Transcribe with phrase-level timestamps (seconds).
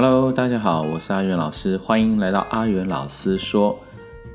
[0.00, 3.76] Hello，大家好，我是阿元老师，欢迎来到阿元老师说。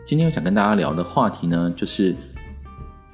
[0.06, 2.14] 今天我想跟大家聊的话题呢，就是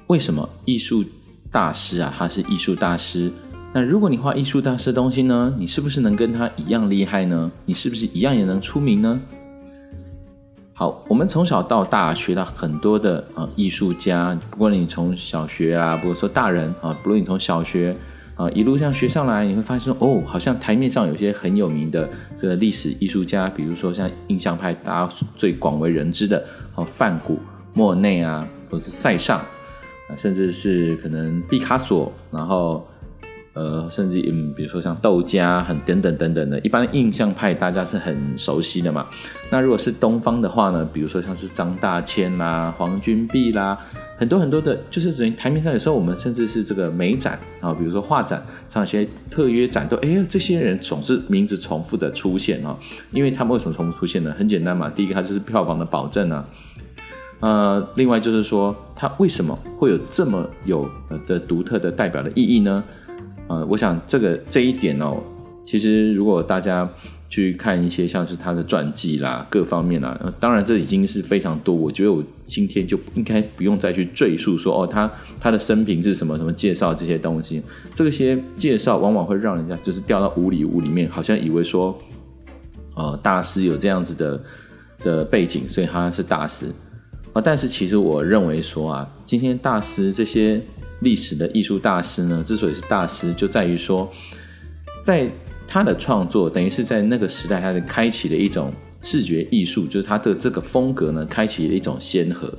[0.08, 1.04] 为什么艺术
[1.52, 3.30] 大师啊，他是艺术大师。
[3.72, 7.48] 那如果你画艺术大师的东西呢，你是不是能跟他一样厉害呢？
[7.66, 9.20] 你是不是一样也能出名呢？
[10.72, 17.96] 好，我们从小到大学到很多的啊艺术家，不管你从小学啊，不说大人啊，不论你从小学。
[18.40, 22.08] 啊，一路上学上来，你会发现说，哦，好像台面上有些很有名的
[22.38, 26.42] 这个历史艺术家，比如说像印象派，大家最广为人知的，
[26.74, 27.38] 哦，梵谷、
[27.74, 32.86] 莫内啊，或者是塞尚，啊，甚至是可能毕卡索，然后。
[33.52, 39.04] 呃，甚至嗯，比如说像窦加，很等等等等的，一般印象派大家是很熟悉的嘛。
[39.50, 43.76] 那如果是东方的话呢，比如说像是张大千啦、黄君璧啦，
[44.20, 52.78] 很多很多的，就是等于台面上有时候我们甚至是这个美展啊，比如说画展，像一些特约展都，哎，这些人总是名字重复的出现啊，
[53.12, 54.30] 因为他们为什么重复出现呢？
[54.38, 56.46] 很简单嘛，第一个他就是票房的保证啊，
[57.40, 60.86] 呃，另外就是说他为什么会有这么有
[61.26, 62.84] 的独特的代表的意义呢？
[63.48, 65.16] 呃，我想这个这一点哦，
[65.64, 66.86] 其实如果大家
[67.30, 71.74] 去看一些像是他的传记啦，各方面啦，当然这已经是非常多。
[71.74, 77.62] 我觉得我今天就应该不用再去赘述说哦，他他的生平是什么什么介绍这些东西。
[77.94, 81.96] 这些介绍往往会让人家就是掉到无里无里面，好像以为说，
[82.94, 84.42] 呃，大师有这样子的
[85.02, 86.66] 的背景，所以他是大师
[87.32, 90.60] 啊，但是其实我认为说啊，今天大师这些。
[91.02, 94.06] 历史的艺术大师呢，之所以是大师，就在于说，
[95.02, 95.26] 在
[95.70, 102.52] 他的创作，等于是在那个时代，他的开启了一种视觉艺术，就是他的这个风格呢，开启了一种先河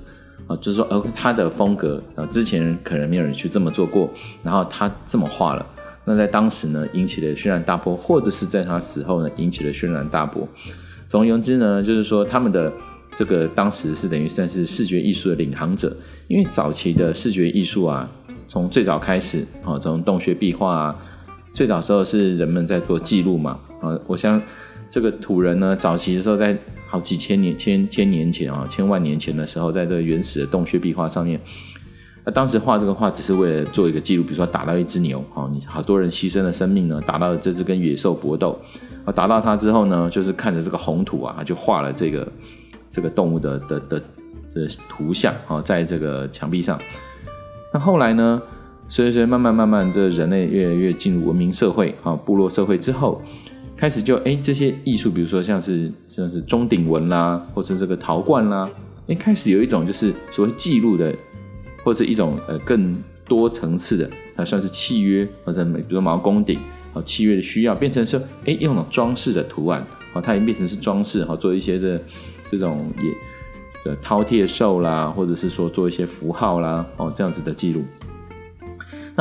[0.47, 4.09] 啊，就是说，呃，他的风格啊，之前可能没有人去这么做过，
[4.41, 5.65] 然后他这么画了，
[6.05, 10.47] 那在当时呢，引起了轩然大波，或者是在他死后呢，引起了轩然大波。
[11.09, 12.71] 总而言之呢，就是说他们的。
[13.13, 15.93] 这个当时是等于算是视觉艺术的领航者，
[16.29, 18.09] 因为早期的视觉艺术啊，
[18.47, 20.95] 从最早开始，哦，从洞穴壁画啊，
[21.53, 24.41] 最早时候是人们在做记录嘛，啊，我想
[24.89, 26.57] 这个土人呢，早期的时候在
[26.87, 31.39] 好几千年、千千年前啊，千万年前的时候，在这个原始的洞穴壁画上面，
[32.25, 38.59] 那当时画这个画只是为了做一个记录，比如说打到一只牛，啊，你好多人牺牲了生命呢，打到了这只跟野兽搏斗，
[39.05, 42.27] 啊，打到它之后呢，就是看着这个红土啊，就画了这个。
[42.93, 43.99] 这个动物的的的
[44.53, 46.77] 的图像啊，在这个墙壁上。
[47.73, 48.41] 那后来呢，
[48.93, 53.21] 随随慢慢慢慢，这人类越来越进入文明社会啊，部落社会之后，
[53.77, 58.69] 开始就哎，这些艺术，比如说像是像是钟鼎文啦，或者这个陶罐啦，
[59.07, 61.15] 哎，开始有一种就是所谓记录的，
[61.85, 66.59] 或者一种呃更多层次的，它算是契约或者美比如说毛公鼎
[66.93, 71.97] 啊，契约的需要变成说哎，用种装饰的图案啊，它已经变成是装饰哈，做一些这。
[72.49, 77.81] 这种也的饕餮兽啦，或者是说做一些符号啦，哦，这样子的记录。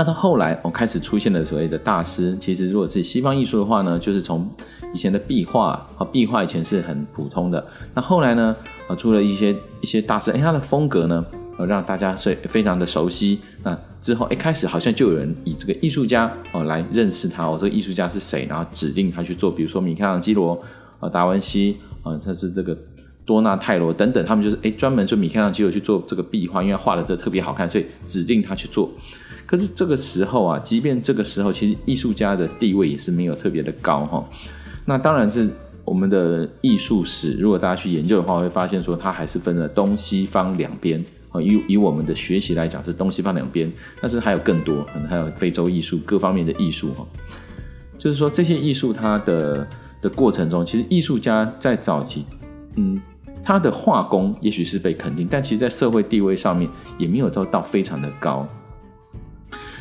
[0.01, 2.35] 那到后来，哦，开始出现了所谓的大师。
[2.41, 4.51] 其实，如果是西方艺术的话呢，就是从
[4.95, 7.63] 以前的壁画，啊，壁画以前是很普通的。
[7.93, 8.57] 那后来呢，
[8.89, 11.23] 啊，出了一些一些大师，哎，他的风格呢，
[11.69, 13.41] 让大家是非常的熟悉。
[13.63, 20.59] 那之后，一开始好像就有人以这个艺术家哦来认识他，哦，这个艺术家是谁，然后指定他去做，比如说米开朗基罗
[20.99, 22.75] 啊，达文西啊，他是这个。
[23.27, 28.91] 多纳泰罗等等，他们就是哎，专门就米开朗基罗去做这个壁画，因为画的这特别好看，所以指定他去做。
[29.51, 34.25] 可是这个时候啊，即便这个时候，其实艺术家的地位也是没有特别的高哈。
[34.85, 35.51] 那当然是
[35.85, 41.43] 我们的艺术史，如果大家去研究的话，会发现说它还是分了东西方两边啊。
[41.43, 43.69] 以以我们的学习来讲，是东西方两边，
[44.01, 47.05] 但是还有更多，可能还有非洲艺术各方面的艺术哈。
[47.99, 49.67] 就是说这些艺术它的
[50.01, 52.25] 的过程中，其实艺术家在早期，
[52.77, 53.03] 嗯。
[53.43, 56.69] 他的画工也许是被肯定，但其实，在社会地位上面
[56.99, 58.47] 也没有到到非常的高。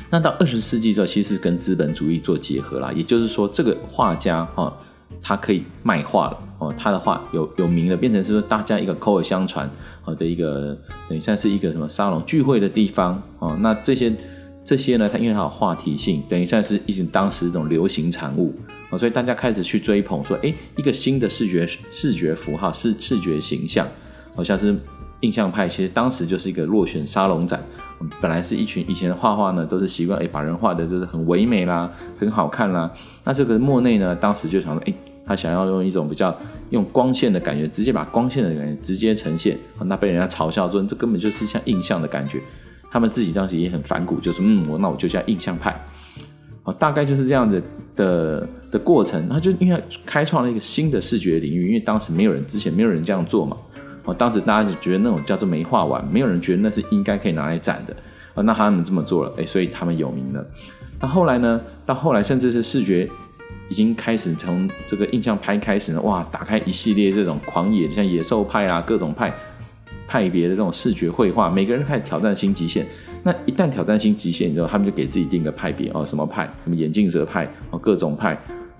[0.09, 4.75] 那到二十世纪之后，其实是跟资本主义做结合了，也就是说，这个画家哈，
[5.21, 9.69] 他可以卖画了哦，他的画有有名了，变成是说大家一个口耳相传
[10.05, 10.77] 哦的一个，
[11.07, 13.57] 等于算是一个什么沙龙聚会的地方哦。
[13.61, 14.13] 那这些
[14.63, 18.53] 这些呢，它因为它有话题性，等于算是一种当时一种流行产物。
[18.97, 23.87] 所以大家开始去追捧，说，哎，一个新的视觉视觉符号，视视觉形象，
[24.35, 24.75] 好像是
[25.19, 25.67] 印象派。
[25.67, 27.63] 其实当时就是一个落选沙龙展，
[28.21, 32.91] 本来是一群以前的画画呢，都是习惯哎把人画的就是很唯美啦，很好看啦。
[33.23, 34.93] 那这个莫内呢，当时就想说，哎，
[35.25, 36.35] 他想要用一种比较
[36.69, 39.57] 用光线的感觉，直接把光线的感觉直接呈现。
[39.85, 42.41] 那被人家嘲笑说，这根本就是像印象的感觉。
[42.91, 45.79] 他们自己当时也很反骨，就是嗯，我那我就叫印象派。
[46.77, 47.61] 大概就是这样子
[47.95, 48.47] 的。
[48.71, 53.57] 的过程，他就因为开创了一个新的视觉领域，因为当时没有人之前没有人这样做嘛。
[54.03, 57.95] 哦，当时大家就觉得那种叫做没画完，没有人觉得那是应该可以拿来展的。
[58.35, 60.45] 哦，那他们这么做了，哎，所以他们有名了。
[61.01, 61.61] 那后来呢？
[61.85, 63.09] 到后来甚至是视觉
[63.69, 69.33] 已经开始从这个印象派开始呢，哇，打开一系列这种狂野，像野兽派啊，各种派
[70.07, 72.85] 派别的这种视觉绘画，每个人开始挑战新极限。
[73.23, 78.39] 那一旦挑战新极限之后，他们就给自己定个派别哦，什么派，什么眼镜蛇派哦，各种派。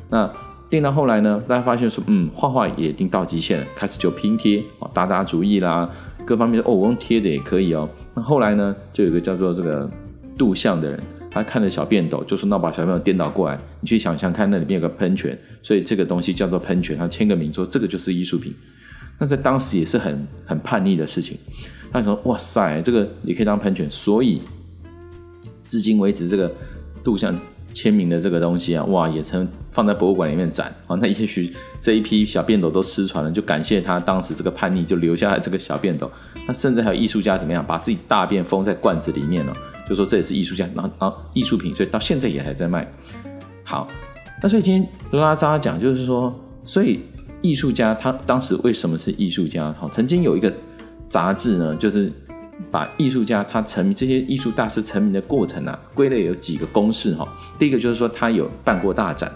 [0.10, 0.32] 那
[0.70, 5.90] 定到后来呢，大家发现说，嗯，画画也已经到极限了，开始就拼贴哦，达达主意啦，
[6.26, 7.90] 各方面哦，我用贴的也可以哦。
[8.14, 9.90] 那后来呢，就有一个叫做这个
[10.38, 11.00] 杜象的人，
[11.32, 18.54] 他看着小便斗，就说那把小便斗颠倒过来，你去想象看，那里面有个喷泉，所以这个东西叫做喷泉，他签个名说这个就是艺术品。
[19.18, 21.38] 那在当时也是很很叛逆的事情。
[21.92, 24.40] 他说哇塞，这个也可以当喷泉，所以
[25.66, 26.52] 至今为止这个
[27.04, 27.36] 杜象。
[27.74, 30.98] 签名的这个东西啊，哇，也曾放在博物馆里面展啊。
[31.02, 36.12] 那也许这一批小便斗都失传了，就感谢他当时这个叛逆，就留下来这个小便斗。
[36.48, 39.54] 那甚至还有艺术家怎么样，把自己大便封在罐子里面呢？
[39.88, 42.92] 就说这也是艺术家，然后然后艺术品，所以到现在也还在卖。
[43.64, 43.88] 好，
[44.42, 46.34] 那所以今天拉扎讲就是说，
[46.66, 47.02] 所以
[47.42, 49.74] 艺术家他当时为什么是艺术家？
[49.80, 50.52] 好，曾经有一个
[51.08, 52.12] 杂志呢，就是。
[52.72, 57.28] 把艺术家他成名，这些艺术大师成名的过程啊，归类有几个公式哈。
[57.58, 59.32] 第一个就是说他有办过大展，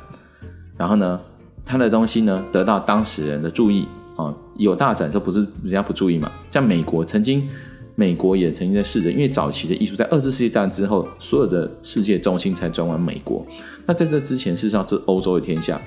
[0.77, 1.19] 然后呢，
[1.65, 4.33] 他的东西呢得到当时人的注意啊。
[4.57, 6.31] 有大展，这不是人家不注意嘛？
[6.51, 7.49] 像美国曾经，
[7.95, 13.43] 美国也曾经在试着，因为早期的艺术在二次世界大战之后，所有的世界中心才转往美国。
[13.87, 15.81] 那在这之前，事实上是欧洲的天下。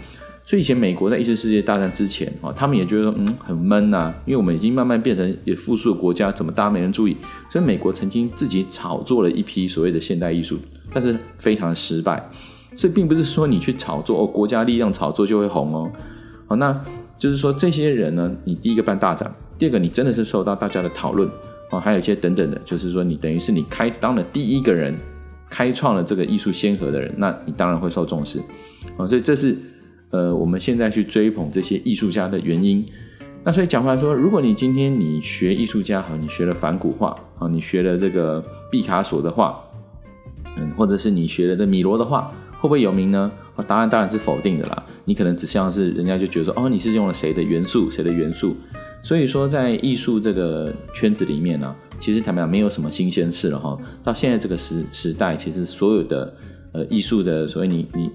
[0.48, 7.16] 所以以前美国在一次世界大战之前啊，他们也觉得，嗯，很闷呐，因为我们已经慢慢变成也富庶的国家，怎么大家没人注意？
[7.50, 10.60] 所以美国曾经自己炒作了一批所谓的现代艺术，
[10.92, 12.24] 但是非常的失败。
[12.76, 15.90] 所以并不是说你去炒作哦，国家力量炒作就会红哦。
[16.46, 16.80] 好，那
[17.18, 19.28] 就是说这些人呢，你第一个办大展，
[19.58, 21.28] 第二个你真的是受到大家的讨论
[21.72, 24.96] 哦，还有一些等等的，就是说你等于是你开当了第一个人，
[25.50, 28.38] 开创了这个艺术先河的人，那你当然会受重视
[28.96, 29.04] 啊。
[29.08, 29.58] 所以这是。
[30.16, 32.82] 呃，我们现在去追捧这些艺术家的原因，
[33.44, 39.62] 那所以讲回来说，如果你今天你学艺术家，哈，你学了反古画，啊，你学了这个毕卡索的画，
[40.56, 43.30] 嗯，或者是你学了这米罗的画，会不会有名呢？
[43.66, 44.82] 答案当然是否定的啦。
[45.04, 48.56] 你可能只像是人家就觉得说，哦，你是用了谁的元素，谁的元素。
[49.02, 53.78] 所以说，在艺术这个圈子里面呢，其实坦白讲没有什么新鲜事了哈。
[54.02, 56.34] 到现在这个时时代，其实所有的
[56.72, 58.10] 呃艺术的，所谓你你。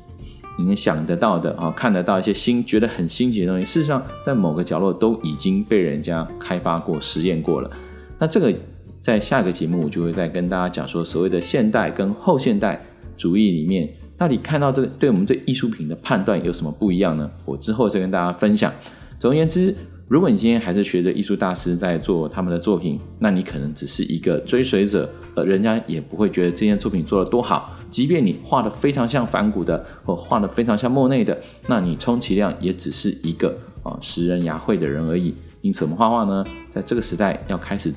[0.62, 7.72] 你能想得到的啊，看得到一些新，觉得很新奇的东西，事实上在某个角落都已经被人家开发过、实验过了。
[8.20, 8.54] 那这个
[9.00, 12.80] 在下个节目我就会再跟大家讲说，所谓的现代跟后现代
[13.18, 17.32] 主义里面，到底看到这个对我们对艺术品的判断有什么不一样呢？
[17.44, 18.72] 我之后再跟大家分享。
[19.18, 19.76] 总而言之。
[20.12, 27.72] 如果你今天还是学着艺术大师在做他们的作品，那你可能只是一个追随者，呃，人家也不会觉得这件作品做得多好。
[27.90, 35.34] 即便你画得非常像梵谷的，或画得非常像莫内的，那你充其量也只是一个啊拾人牙慧的人而已。
[35.62, 37.94] 因此，我们画画呢，在这个时代要开始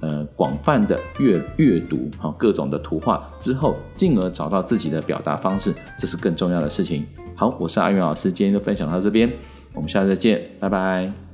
[0.00, 7.06] 呃广泛的阅阅读啊各种的图画之后，进而找到自己的表达方式，这是更重要的事情。
[7.36, 9.30] 好，我是阿元老师，今天就分享到这边，
[9.74, 11.31] 我们下次再见，拜拜。